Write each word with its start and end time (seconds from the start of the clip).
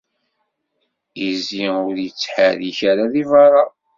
Izi 1.29 1.65
ur 1.87 1.95
yettḥerrik 2.03 2.79
ara 2.91 3.05
di 3.13 3.23
berra. 3.29 3.63